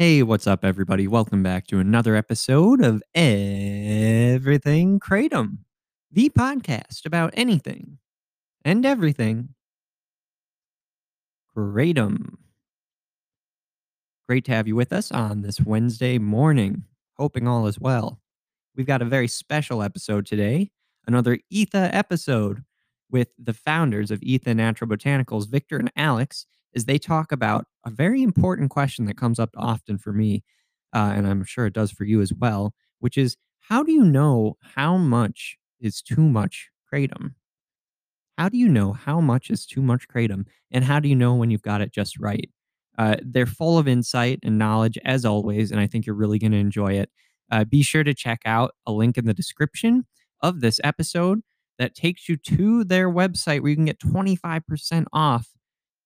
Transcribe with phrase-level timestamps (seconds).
[0.00, 1.06] Hey, what's up, everybody?
[1.06, 5.58] Welcome back to another episode of Everything Kratom,
[6.10, 7.98] the podcast about anything
[8.64, 9.50] and everything
[11.54, 12.36] Kratom.
[14.26, 16.84] Great to have you with us on this Wednesday morning.
[17.18, 18.22] Hoping all is well.
[18.74, 20.70] We've got a very special episode today,
[21.06, 22.64] another ETHA episode
[23.10, 27.90] with the founders of ETHA Natural Botanicals, Victor and Alex, as they talk about a
[27.90, 30.42] very important question that comes up often for me,
[30.94, 34.04] uh, and I'm sure it does for you as well, which is how do you
[34.04, 37.34] know how much is too much kratom?
[38.38, 41.34] How do you know how much is too much kratom, and how do you know
[41.34, 42.48] when you've got it just right?
[42.98, 46.52] Uh, they're full of insight and knowledge as always, and I think you're really going
[46.52, 47.10] to enjoy it.
[47.50, 50.06] Uh, be sure to check out a link in the description
[50.40, 51.40] of this episode
[51.78, 55.48] that takes you to their website where you can get 25% off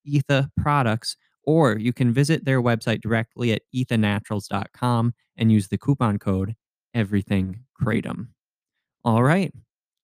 [0.07, 6.19] ETHA products, or you can visit their website directly at ethanaturals.com and use the coupon
[6.19, 6.55] code
[6.95, 8.29] everything kratom.
[9.05, 9.53] All right,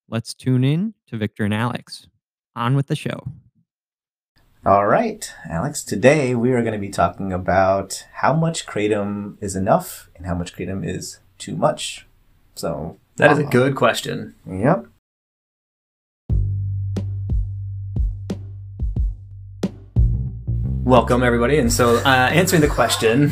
[0.08, 2.08] let's tune in to Victor and Alex.
[2.56, 3.28] On with the show.
[4.66, 9.56] All right, Alex, today we are going to be talking about how much kratom is
[9.56, 12.06] enough and how much kratom is too much.
[12.54, 14.34] So, That is a um, good question.
[14.46, 14.86] Yep.
[20.90, 21.58] Welcome, everybody.
[21.58, 23.30] And so, uh, answering the question,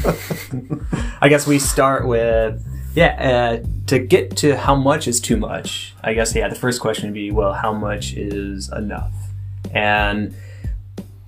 [1.21, 2.65] I guess we start with
[2.95, 5.93] yeah, uh, to get to how much is too much.
[6.05, 9.13] I guess yeah, the first question would be well, how much is enough?
[9.75, 10.37] And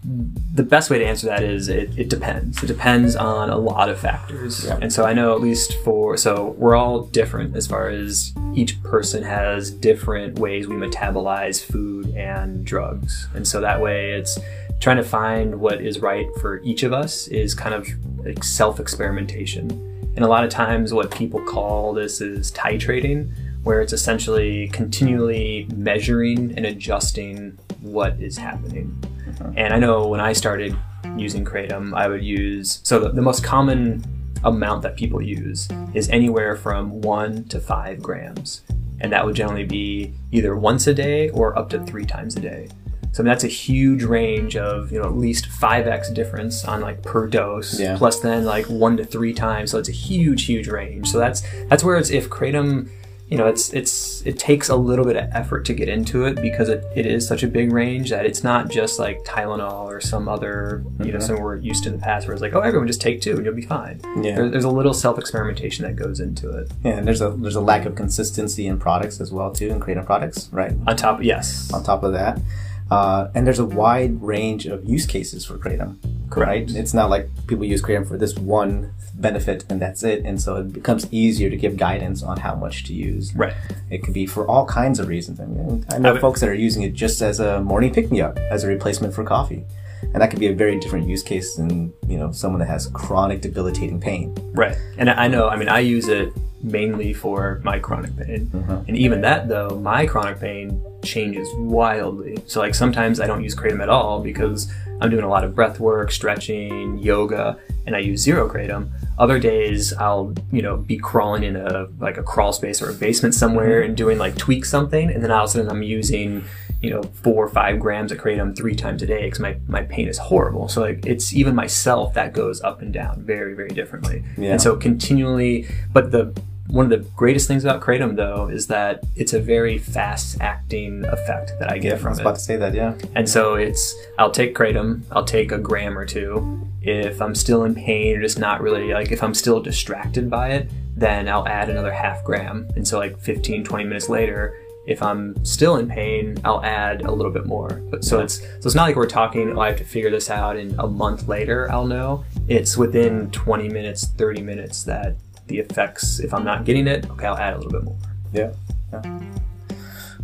[0.04, 2.62] the best way to answer that is it, it depends.
[2.62, 4.66] It depends on a lot of factors.
[4.66, 4.78] Yeah.
[4.80, 8.80] And so I know at least for so we're all different as far as each
[8.84, 13.26] person has different ways we metabolize food and drugs.
[13.34, 14.38] And so that way it's
[14.80, 17.86] trying to find what is right for each of us is kind of
[18.24, 19.70] like self experimentation.
[20.16, 25.68] And a lot of times what people call this is titrating, where it's essentially continually
[25.76, 28.98] measuring and adjusting what is happening.
[29.28, 29.52] Uh-huh.
[29.56, 30.76] And I know when I started
[31.16, 34.04] using Kratom, I would use so the, the most common
[34.42, 38.62] amount that people use is anywhere from one to five grams.
[39.02, 42.40] And that would generally be either once a day or up to three times a
[42.40, 42.68] day.
[43.12, 46.64] So I mean, that's a huge range of you know at least five x difference
[46.64, 47.96] on like per dose, Yeah.
[47.98, 49.70] plus then like one to three times.
[49.70, 51.08] So it's a huge, huge range.
[51.08, 52.88] So that's that's where it's if kratom,
[53.28, 56.40] you know, it's it's it takes a little bit of effort to get into it
[56.40, 60.00] because it, it is such a big range that it's not just like Tylenol or
[60.00, 61.20] some other you know mm-hmm.
[61.20, 63.34] something we're used to in the past where it's like oh everyone just take two
[63.34, 64.00] and you'll be fine.
[64.22, 64.36] Yeah.
[64.36, 66.70] There, there's a little self experimentation that goes into it.
[66.84, 69.80] Yeah, and there's a there's a lack of consistency in products as well too, in
[69.80, 70.72] kratom products, right?
[70.86, 72.40] On top, yes, On top of that,
[72.90, 75.96] uh, and there's a wide range of use cases for kratom.
[76.34, 76.70] Right?
[76.70, 80.56] It's not like people use kratom for this one benefit and that's it, and so
[80.56, 83.34] it becomes easier to give guidance on how much to use.
[83.34, 83.54] right.
[83.90, 85.40] It could be for all kinds of reasons.
[85.40, 88.10] I mean, I know I folks that are using it just as a morning pick
[88.10, 89.64] me up, as a replacement for coffee.
[90.02, 92.86] And that could be a very different use case than, you know, someone that has
[92.88, 94.34] chronic debilitating pain.
[94.52, 94.76] Right.
[94.96, 98.50] And I know, I mean, I use it mainly for my chronic pain.
[98.88, 102.38] And even that, though, my chronic pain changes wildly.
[102.46, 105.54] So, like, sometimes I don't use kratom at all because I'm doing a lot of
[105.54, 108.90] breath work, stretching, yoga, and I use zero kratom.
[109.18, 112.94] Other days, I'll, you know, be crawling in a, like, a crawl space or a
[112.94, 115.10] basement somewhere and doing, like, tweak something.
[115.10, 116.44] And then all of a sudden, I'm using,
[116.82, 119.82] you know, four or five grams of kratom three times a day because my, my
[119.82, 120.68] pain is horrible.
[120.68, 124.22] So, like, it's even myself that goes up and down very, very differently.
[124.36, 124.52] Yeah.
[124.52, 126.38] And so continually, but the
[126.70, 131.04] one of the greatest things about kratom though is that it's a very fast acting
[131.06, 132.22] effect that I get I from I was it.
[132.22, 132.94] about to say that, yeah.
[133.14, 136.66] And so it's I'll take kratom, I'll take a gram or two.
[136.82, 140.50] If I'm still in pain or just not really like if I'm still distracted by
[140.50, 142.68] it, then I'll add another half gram.
[142.76, 147.10] And so like 15 20 minutes later, if I'm still in pain, I'll add a
[147.12, 147.68] little bit more.
[147.90, 150.30] But so it's so it's not like we're talking, oh, I have to figure this
[150.30, 152.24] out and a month later I'll know.
[152.48, 155.16] It's within 20 minutes, 30 minutes that
[155.50, 157.96] the effects if I'm not getting it, okay, I'll add a little bit more.
[158.32, 158.52] Yeah.
[158.92, 159.02] yeah.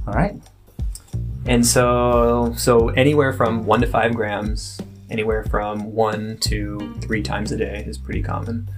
[0.06, 0.36] All right.
[1.44, 4.80] And so, so anywhere from one to five grams,
[5.10, 8.68] anywhere from one to three times a day is pretty common.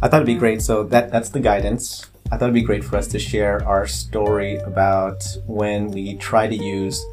[0.00, 0.62] I thought it'd be great.
[0.62, 2.06] So that that's the guidance.
[2.30, 6.48] I thought it'd be great for us to share our story about when we try
[6.48, 7.04] to use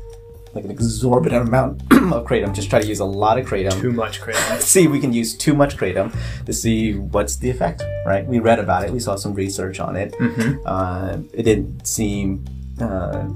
[0.54, 2.54] like an exorbitant amount of kratom.
[2.54, 3.80] Just try to use a lot of kratom.
[3.82, 4.62] Too much kratom.
[4.74, 6.14] see if we can use too much kratom
[6.46, 7.84] to see what's the effect.
[8.06, 8.26] Right?
[8.26, 8.92] We read about it.
[8.92, 10.14] We saw some research on it.
[10.16, 12.46] hmm Uh, it didn't seem
[12.80, 13.30] uh,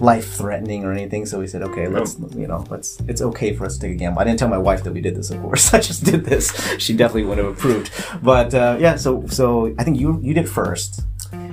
[0.00, 1.26] life threatening or anything.
[1.26, 3.94] So we said, okay, let's you know, let's it's okay for us to take a
[3.96, 4.20] gamble.
[4.20, 5.72] I didn't tell my wife that we did this, of course.
[5.78, 6.52] I just did this.
[6.78, 7.90] She definitely would have approved.
[8.22, 11.02] But uh, yeah, so so I think you you did first.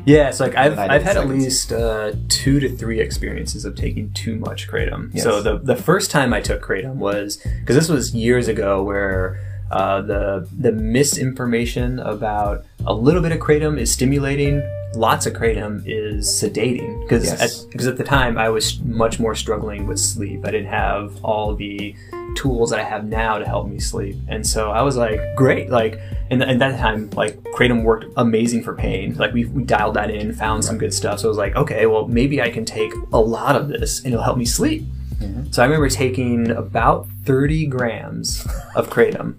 [0.06, 4.12] Yeah, so like I've, I've had at least uh, two to three experiences of taking
[4.14, 5.14] too much kratom.
[5.14, 5.24] Yes.
[5.24, 9.40] So the the first time I took kratom was because this was years ago, where
[9.72, 14.62] uh, the the misinformation about a little bit of kratom is stimulating,
[14.96, 17.02] lots of kratom is sedating.
[17.02, 17.64] Because Yes.
[17.64, 20.46] at, because at the time I was much more struggling with sleep.
[20.46, 21.96] I didn't have all the
[22.36, 24.16] tools that I have now to help me sleep.
[24.28, 25.70] And so I was like, great.
[25.70, 26.00] Like,
[26.30, 29.16] and at that time, like, Kratom worked amazing for pain.
[29.16, 31.20] Like, we, we dialed that in, found some good stuff.
[31.20, 34.14] So I was like, okay, well, maybe I can take a lot of this and
[34.14, 34.84] it'll help me sleep.
[35.20, 35.52] Mm-hmm.
[35.52, 38.46] So I remember taking about 30 grams
[38.76, 39.36] of Kratom.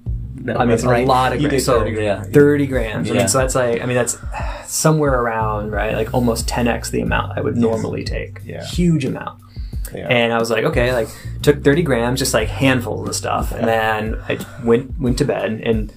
[0.48, 1.06] I mean, that's a right.
[1.06, 1.64] lot of You grams.
[1.64, 2.28] did So 30 grams.
[2.28, 3.10] 30 grams.
[3.10, 4.18] I mean, so that's like, I mean, that's
[4.66, 5.94] somewhere around, right?
[5.94, 8.40] Like almost 10x the amount I would normally take.
[8.44, 8.64] Yeah.
[8.64, 9.40] Huge amount.
[9.94, 10.06] Yeah.
[10.08, 11.08] And I was like, okay, like
[11.42, 13.52] took 30 grams, just like handfuls of stuff.
[13.52, 15.92] And then I went, went to bed and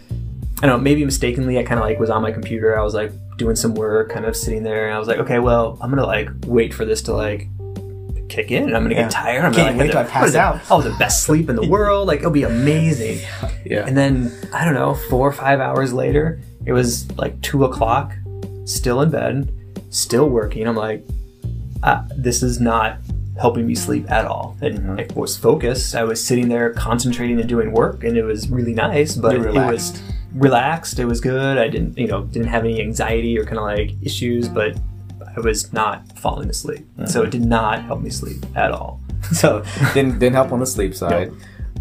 [0.61, 2.77] I don't know, maybe mistakenly, I kind of like was on my computer.
[2.77, 4.87] I was like doing some work, kind of sitting there.
[4.87, 7.47] And I was like, okay, well, I'm going to like wait for this to like
[8.33, 8.63] kick in.
[8.63, 9.03] And I'm going to Yeah.
[9.03, 9.45] get tired.
[9.45, 10.59] I'm Can't gonna, wait till I pass out.
[10.71, 12.07] Oh, the best sleep in the world.
[12.07, 13.19] Like it'll be amazing.
[13.65, 13.85] yeah.
[13.85, 18.13] And then I don't know, four or five hours later, it was like two o'clock,
[18.65, 19.51] still in bed,
[19.89, 20.67] still working.
[20.67, 21.05] I'm like,
[21.83, 22.97] ah, this is not
[23.39, 24.55] helping me sleep at all.
[24.61, 24.99] And Mm-hmm.
[25.15, 25.95] I was focused.
[25.95, 29.15] I was sitting there concentrating and doing work, and it was really nice.
[29.15, 30.01] But it was
[30.33, 30.99] relaxed.
[30.99, 31.57] It was good.
[31.57, 34.77] I didn't, you know, didn't have any anxiety or kind of like issues, but
[35.35, 36.85] I was not falling asleep.
[37.05, 38.99] So it did not help me sleep at all.
[39.31, 39.63] so
[39.93, 41.31] didn't didn't help on the sleep side.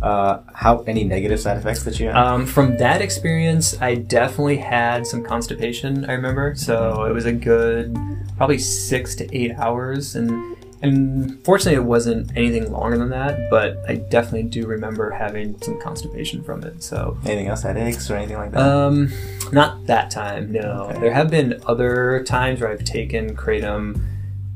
[0.00, 2.16] Uh, how any negative side effects that you had?
[2.16, 6.04] Um, from that experience, I definitely had some constipation.
[6.08, 7.96] I remember, so it was a good
[8.36, 13.48] probably six to eight hours, and and fortunately, it wasn't anything longer than that.
[13.48, 16.82] But I definitely do remember having some constipation from it.
[16.82, 17.62] So, anything else?
[17.62, 18.60] Headaches or anything like that?
[18.60, 19.12] um,
[19.52, 20.50] not that time.
[20.52, 21.00] No, Okay.
[21.00, 24.00] there have been other times where I've taken kratom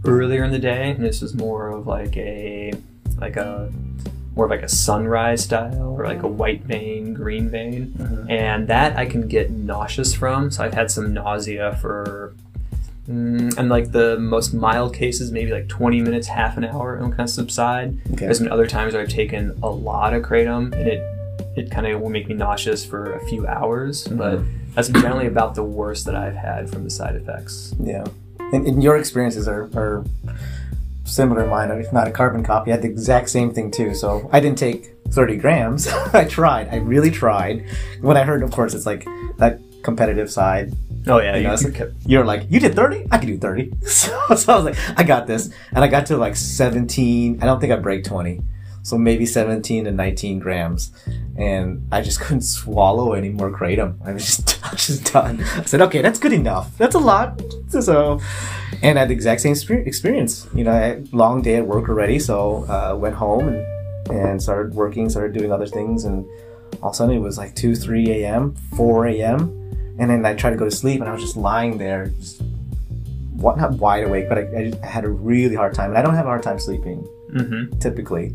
[0.05, 2.73] earlier in the day, and this was more of like a
[3.19, 3.71] like a
[4.35, 7.95] more of like a sunrise style or like a white vein, green vein.
[7.97, 8.31] Mhm.
[8.31, 10.51] And that I can get nauseous from.
[10.51, 12.35] So I've had some nausea for,
[13.09, 17.05] mm, and like the most mild cases, maybe like 20 minutes, half an hour, and
[17.05, 17.97] it'll kind of subside.
[18.13, 18.27] Okay.
[18.27, 21.03] There's been other times where I've taken a lot of kratom and it,
[21.57, 24.07] it kind of will make me nauseous for a few hours.
[24.07, 24.41] But
[24.77, 27.75] that's generally about the worst that I've had from the side effects.
[27.81, 28.05] Yeah.
[28.39, 30.05] And, and your experiences are, are
[31.05, 32.71] similar to mine, if not a carbon copy.
[32.71, 33.95] I had the exact same thing too.
[33.95, 35.89] So I didn't take 30 grams.
[36.13, 36.69] I tried.
[36.69, 37.65] I really tried.
[38.01, 39.05] When I heard, of course, it's like
[39.39, 40.73] that competitive side.
[41.09, 41.37] Oh, yeah.
[41.37, 43.07] You know, you- it's like- You're like, you did 30?
[43.11, 43.73] I can do 30.
[43.87, 45.51] So, so I was like, I got this.
[45.73, 47.43] And I got to like 17.
[47.43, 48.43] I don't think I break 20.
[48.83, 50.93] So maybe 17 to 19 grams.
[51.39, 53.99] And I just couldn't swallow any more kratom.
[54.05, 55.43] I was just, just done.
[55.43, 56.77] I said, okay, that's good enough.
[56.79, 57.41] That's a lot.
[57.69, 58.21] So,
[58.83, 60.49] and I had the exact same experience.
[60.55, 62.19] You know, I long day at work already.
[62.19, 66.05] So, uh, went home and, and started working, started doing other things.
[66.05, 66.25] And
[66.83, 69.41] all of a sudden it was like 2, 3 a.m., 4 a.m.
[69.99, 72.43] And then I tried to go to sleep and I was just lying there, just
[73.33, 75.91] what, not wide awake, but I, I had a really hard time.
[75.91, 77.81] And I don't have a hard time sleeping Mhm.
[77.81, 78.35] typically.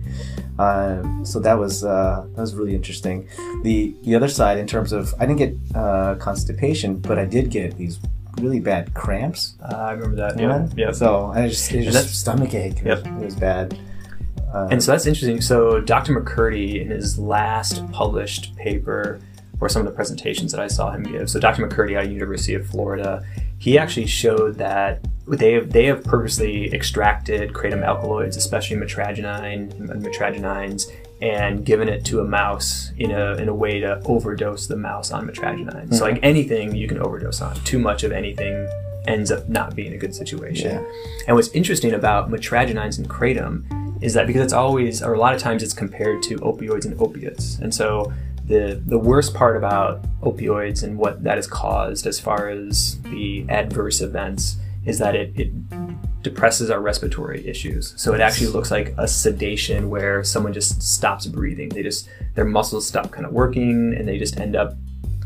[0.60, 3.28] Um, so that was uh, that was really interesting.
[3.64, 7.50] The the other side, in terms of, I didn't get uh, constipation, but I did
[7.50, 8.00] get these
[8.40, 9.56] really bad cramps.
[9.62, 10.40] Uh, I remember that.
[10.40, 10.68] Yeah.
[10.76, 10.92] Yeah.
[10.92, 12.78] So I just it was just stomach ache.
[12.80, 12.98] It, Yep.
[12.98, 13.78] was, it was bad.
[14.54, 15.42] Uh, And so that's interesting.
[15.42, 16.14] So Dr.
[16.20, 19.20] McCurdy, in his last published paper,
[19.62, 21.66] or some of the presentations that I saw him give, so Dr.
[21.68, 23.24] McCurdy at University of Florida,
[23.58, 25.06] he actually showed that
[25.40, 32.04] they have they have purposely extracted kratom alkaloids, especially mitragynine and mitragynines, and given it
[32.06, 35.94] to a mouse in a in a way to overdose the mouse on mitragynine.
[35.94, 36.26] So like mm-hmm.
[36.26, 37.56] anything you can overdose on.
[37.64, 38.68] Too much of anything
[39.08, 40.72] ends up not being a good situation.
[40.72, 40.84] Yeah.
[41.28, 45.34] And what's interesting about mitragynines and kratom is that because it's always, or a lot
[45.34, 48.12] of times, it's compared to opioids and opiates, and so
[48.48, 53.46] the the worst part about opioids and what that has caused, as far as the
[53.50, 55.52] adverse events, is that it, it
[56.24, 57.94] depresses our respiratory issues.
[57.98, 61.70] So it actually looks like a sedation where someone just stops breathing.
[61.70, 64.74] They just their muscles stop kind of working, and they just end up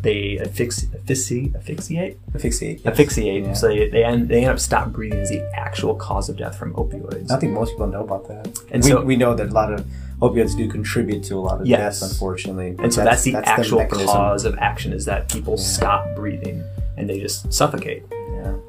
[0.01, 2.77] they affix, asphyxi, asphyxiate asphyxiate.
[2.83, 2.85] yes.
[2.85, 3.43] asphyxiate.
[3.45, 3.53] Yeah.
[3.53, 6.57] So they, they end they end up stop breathing is the actual cause of death
[6.57, 7.31] from opioids.
[7.31, 8.59] I think most people know about that.
[8.71, 9.85] And we, so- we know that a lot of
[10.21, 11.99] opioids do contribute to a lot of Yes.
[11.99, 12.75] deaths, unfortunately.
[12.79, 14.07] and so that's, the actual mechanism.
[14.15, 16.63] cause of action is that people stop breathing
[16.97, 18.03] and they just suffocate.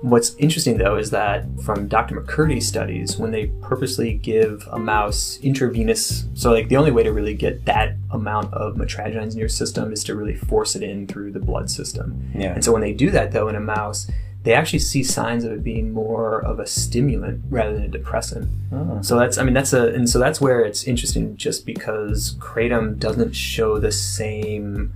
[0.03, 2.21] What's interesting though is that from Dr.
[2.21, 7.12] McCurdy's studies, when they purposely give a mouse intravenous, so like the only way to
[7.12, 11.07] really get that amount of mitragynines in your system is to really force it in
[11.07, 12.31] through the blood system.
[12.35, 12.53] Yeah.
[12.53, 14.09] And so when they do that though in a mouse,
[14.43, 18.49] they actually see signs of it being more of a stimulant rather than a depressant.
[18.73, 19.00] Oh.
[19.03, 22.97] So that's, I mean, that's a, and so that's where it's interesting just because kratom
[22.97, 24.95] doesn't show the same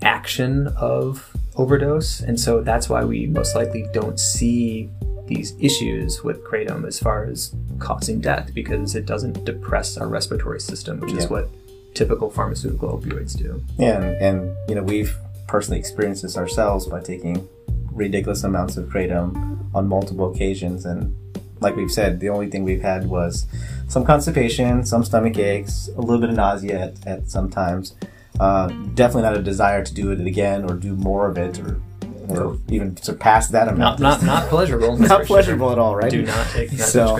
[0.00, 2.20] action of overdose.
[2.20, 4.88] And so that's why we most likely don't see
[5.26, 10.60] these issues with kratom as far as causing death because it doesn't depress our respiratory
[10.60, 11.18] system, which Yeah.
[11.18, 11.48] is what
[11.94, 13.62] typical pharmaceutical opioids do.
[13.78, 15.14] Yeah, and, and you know we've
[15.46, 17.46] personally experienced this ourselves by taking
[17.92, 21.14] ridiculous amounts of kratom on multiple occasions, and
[21.60, 23.46] like we've said, the only thing we've had was
[23.88, 27.94] some constipation, some stomach aches, a little bit of nausea at, at sometimes.
[28.42, 31.80] Uh, definitely not a desire to do it again or do more of it or,
[32.28, 34.00] or even surpass that amount.
[34.00, 34.96] not not pleasurable.
[34.98, 35.26] Not for sure.
[35.26, 36.10] pleasurable at all, right?
[36.10, 37.16] Do not take that So-.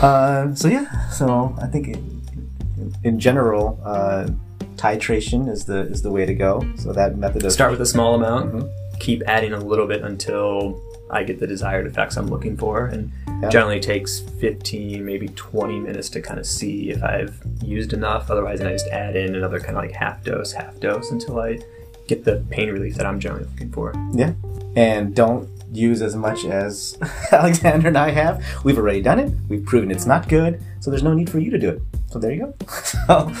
[0.00, 2.22] Uh, so yeah, so I think in,
[3.04, 4.26] in general, uh,
[4.76, 6.52] titration is the is the way to go.
[6.76, 8.52] So that method of Start with a small amount.
[8.54, 8.98] Mhm.
[9.00, 10.80] Keep adding a little bit until
[11.14, 13.10] I get the desired effects I'm looking for, and
[13.42, 13.48] Yeah.
[13.48, 18.30] generally takes 15, maybe 20 minutes to kind of see if I've used enough.
[18.30, 21.58] Otherwise, I just add in another kind of like half dose, half dose until I
[22.06, 23.92] get the pain relief that I'm generally looking for.
[24.12, 24.32] Yeah.
[24.76, 26.98] And don't use as much as
[27.32, 28.44] Alexander and I have.
[28.64, 29.32] We've already done it.
[29.48, 30.62] We've proven it's not good.
[30.80, 31.82] So there's no need for you to do it.
[32.10, 32.66] So there you go.
[32.68, 33.32] so,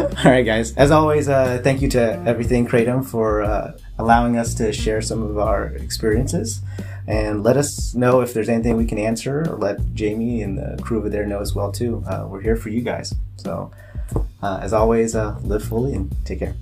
[0.00, 0.74] all right, guys.
[0.76, 5.22] As always, uh, thank you to Everything Kratom for uh, allowing us to share some
[5.22, 6.60] of our experiences.
[7.06, 10.80] And let us know if there's anything we can answer, or let Jamie and the
[10.82, 12.04] crew over there know as well too.
[12.06, 13.12] Uh, we're here for you guys.
[13.36, 13.72] So,
[14.42, 16.54] uh, as always, uh, live fully and take care.